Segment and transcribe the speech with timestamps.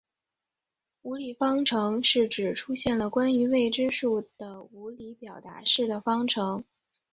[1.03, 6.63] 无理方程是指出现了关于未知数的无理表达式的方程。